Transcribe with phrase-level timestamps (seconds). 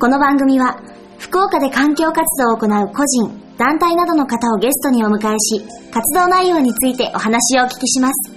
[0.00, 0.78] この番組は、
[1.18, 5.60] 福岡で環境活動を行う個人、団体などの方をゲストにお迎えし、
[5.90, 8.30] 活動内容についてお話をお聞きします。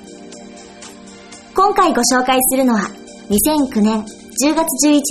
[1.54, 2.90] 今回ご紹介するのは、
[3.30, 5.02] 2009年10月11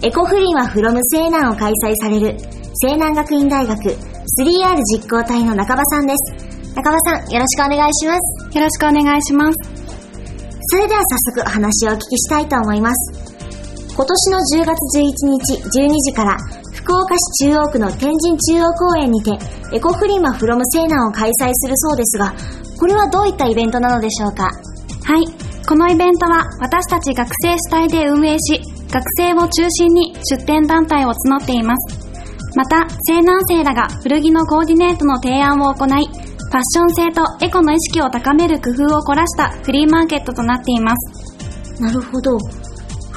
[0.00, 2.38] 日、エコフリマフロム西南を開催される、
[2.72, 6.74] 西南学院大学 3R 実行隊の中場さんです。
[6.76, 8.56] 中場さん、よろしくお願いします。
[8.56, 9.54] よろしくお願いします。
[10.70, 13.17] それでは早速お話をお聞きしたいと思います。
[13.98, 16.36] 今年の10月11日12時から
[16.72, 19.32] 福岡市中央区の天神中央公園にて
[19.72, 22.32] エコフリマフロム西南を開催するそうですが、
[22.78, 24.44] これはどういったイベントなのでしょうか？
[25.02, 25.26] はい。
[25.66, 31.98] このイベントは私たち学生主体で運営し、学生を中心に出展団体を募っています。
[32.54, 41.82] また、西南生らが古着のコーディネートの提案を行い、ファッション性とエコの意識を高める工夫を凝らしたフリーマーケットとなっています。
[41.82, 42.38] なるほど。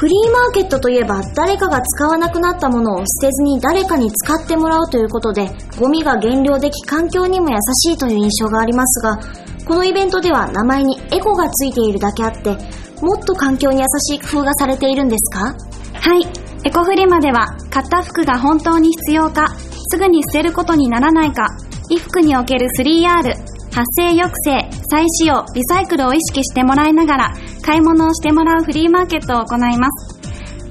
[0.01, 5.47] フリーマーケットといえば誰かが使わなくなったものを捨てずに誰かに使ってもらうということで
[5.79, 7.57] ゴミが減量でき環境にも優
[7.87, 9.19] しいという印象がありますが
[9.63, 12.57] このイベントでは名前にエコがついているだけあって
[13.03, 15.55] もっと環境に優しい工夫がされているんですか？
[15.93, 16.25] はい。
[16.65, 19.55] エコフリマでは買った服が本当に必要か
[19.91, 21.45] すぐに捨てることにならないか
[21.89, 23.35] 衣服における 3R
[23.71, 30.19] 発生抑制、再使用、リサイクルを意識してもらいながら買い物をしてもらうフリーマーケットを行います。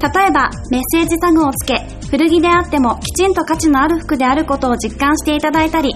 [0.01, 5.95] 例えば、メッセージタグをつけ、古着であってもきちんと価値のある服であることを実感していただいたり、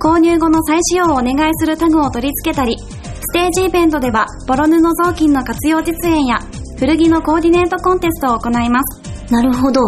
[0.00, 6.40] 購入後の再使用をお願いするタグを取り付けたり、ステージイベントでは、ボロ布雑巾の活用実演や、
[6.78, 9.32] 古着のコーディネートコンテストを行います。
[9.32, 9.80] なるほど。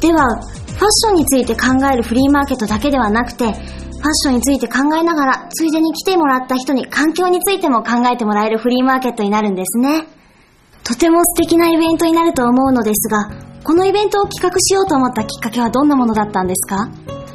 [0.00, 0.22] では、
[0.76, 3.54] ファッションについて考えるフリーマーケットだけではなくて、
[3.96, 10.06] ファッションについて考えながら、ついでに来てもらった人に環境についても考えてもらえるフリーマーケットになるんですね。
[10.84, 13.30] とても素敵なイベントになると思うのですが、
[13.64, 16.88] このイベントを企画しようと思ったきっかけはどんなものだったんですか？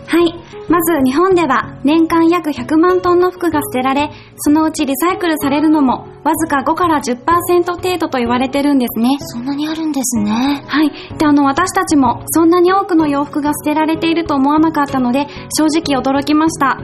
[0.08, 0.41] はい。
[0.72, 9.10] まず日本では年間約100万トンの服が捨てられ、そのうちリサイクルされるのもわずか5から10%程度と言われてるんですね。
[9.20, 10.64] そんなにあるんですね。
[10.66, 10.92] はい。
[11.18, 15.28] で、あの、私たちもそんなに多くの洋服が捨てられていると思わなかったので、
[15.58, 16.80] 正直驚きました。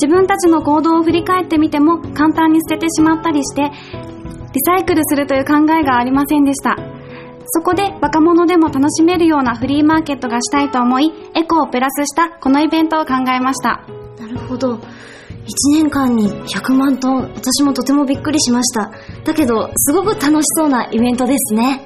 [0.00, 3.70] 自分たちの行動を振り返ってみても簡単に捨ててしまったりして、リ
[4.64, 6.76] サイクルするという考えがありませんでした。
[7.46, 13.82] そこで若者でも楽しめるようなフリーマーケットがしたいと思い、エコをプラスしたこのイベントを考えました。
[14.20, 14.74] なるほど。
[14.76, 14.78] 1
[15.72, 18.92] 年間に100万トン、私もとてもびっくりしました。
[19.24, 21.80] だけど、すごく楽しそうなイベントですね。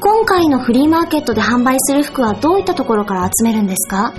[0.00, 4.12] 今回のフリーマーケットで販売する服はどういったところから集めるんですか？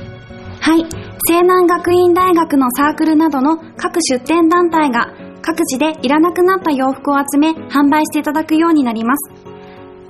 [0.59, 0.85] はい。
[1.27, 9.52] 西南学院大学のサークルなどの各出展団体が各地でいらなくなった洋服を集め販売していただくようになります。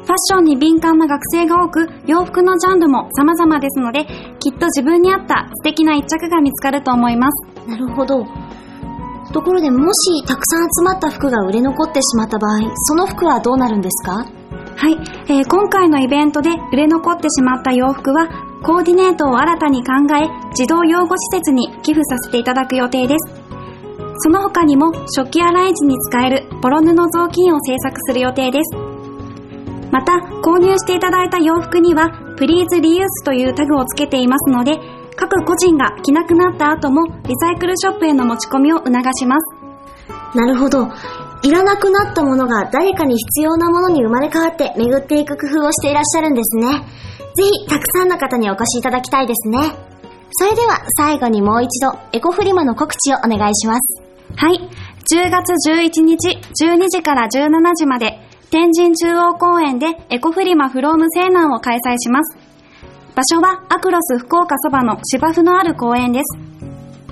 [0.03, 4.05] ファッションに敏感な学生が多く、洋服のジャンルも様々ですので、
[4.39, 7.69] きっと自分に合った素敵な一着が見つかると思います。
[7.69, 8.25] なるほど。
[9.31, 14.25] ところでもしたくさん集まった服が売れ残ってしまった場合、その服はどうなるんですか？
[14.75, 14.97] はい、
[15.27, 18.27] えー、今回のイベントで売れ残ってしまった洋服は、
[18.61, 23.41] コーディネートを新たに考え、児童養護施設に寄付させていただく予定です。
[24.17, 28.92] その他にも、食器洗い時に使えるボロ布雑巾を製作する予定です。
[29.93, 34.79] また、購入していただいた洋服には、プリーズリユースというタグをつけていますので、
[35.15, 39.55] 各個人が着なくなった後もリサイクルショップへの持ち込みを促します。
[40.35, 40.87] なるほど。
[41.43, 46.87] いらなくなったものが誰かに必要なものに生まれ変わって巡っていく工夫をしていらっしゃるんですね。
[47.35, 49.59] ぜひ、たくさんの方にお越しいただきたいですね。
[50.31, 54.01] それでは、最後にもう一度、エコフリマの告知をお願いします。
[54.35, 54.57] はい。
[55.13, 58.22] 10月11日、12時から17時まで、
[58.53, 62.37] 天神中央公園でエコフリマフローム西南を開催します。
[63.15, 66.37] 場所はアクロス福岡そばの芝生のある公園です。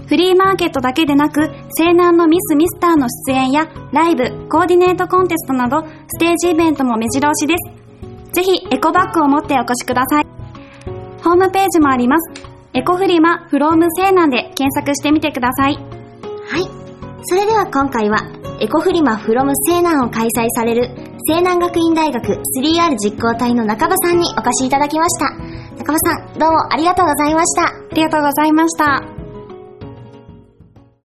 [0.06, 8.34] フリーマーケットだけでなく、西南のミス・ミスターの出演やライブ、コーディネートコンテストなど、ステージイベントも目白押しです。
[8.34, 10.28] ぜひ、エコバッグを持ってお越しください。
[11.24, 12.34] ホームページもあります。
[12.76, 15.74] エコフリマフローム西南で検索してみてください。
[15.74, 16.70] はい。
[17.24, 18.20] それでは今回は、
[18.60, 25.30] エコフリマフロム西南を開催される西南学院大学 3R 実行隊の中場さんにお越しいただきました。
[25.78, 27.68] 中場さん、どうもありがとうございました。
[27.68, 29.11] ありがとうございました。